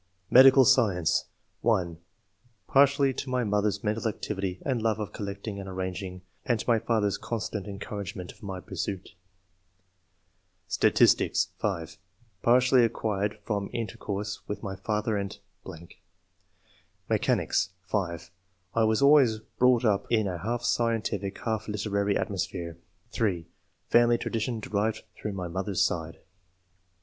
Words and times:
Medical 0.31 0.65
Science.— 0.65 1.25
(1) 1.61 1.99
[Partly] 2.65 3.13
to 3.13 3.29
my 3.29 3.43
mother's 3.43 3.83
mental 3.83 4.07
activity 4.07 4.59
and 4.65 4.81
love 4.81 4.99
of 4.99 5.13
collecting 5.13 5.59
and 5.59 5.69
arranging, 5.69 6.23
and 6.43 6.59
to 6.59 6.67
my 6.67 6.79
father's 6.79 7.19
constant 7.19 7.67
en 7.67 7.77
couragement 7.77 8.31
of 8.31 8.41
my 8.41 8.59
pursuit. 8.59 9.09
Stati9tio8.~{5) 10.67 11.97
[Partly] 12.41 12.83
acquired 12.83 13.37
from 13.43 13.69
inter 13.73 13.97
course 13.97 14.41
with 14.47 14.61
mr 14.61 14.79
father 14.79 15.17
and.... 15.17 15.37
brought 15.63 15.75
up 15.75 15.81
III.] 15.83 15.89
ORIGIN 17.11 17.39
OF 17.39 17.47
TASTE 17.47 17.69
FOR 17.85 18.07
SCIENCE. 18.07 18.31
211 18.73 20.07
in 20.09 20.25
a 20.27 20.39
half 20.39 20.63
scientific, 20.63 21.37
half 21.43 21.67
literary 21.67 22.17
atmosphere. 22.17 22.79
(3) 23.11 23.45
Family 23.91 24.17
tradition 24.17 24.59
derived 24.59 25.03
through 25.15 25.33
my 25.33 25.47
mother's 25.47 25.85
side. 25.85 26.17